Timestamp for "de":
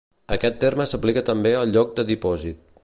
2.01-2.09